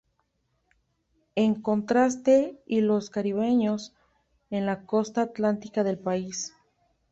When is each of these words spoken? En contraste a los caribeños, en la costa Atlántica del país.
En 1.35 1.53
contraste 1.61 2.57
a 2.67 2.73
los 2.81 3.11
caribeños, 3.11 3.93
en 4.49 4.65
la 4.65 4.83
costa 4.87 5.21
Atlántica 5.21 5.83
del 5.83 5.99
país. 5.99 6.55